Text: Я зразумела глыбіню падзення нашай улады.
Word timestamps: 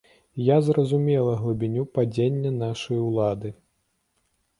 Я 0.45 0.55
зразумела 0.67 1.33
глыбіню 1.41 1.83
падзення 1.97 2.51
нашай 2.63 2.97
улады. 3.09 3.53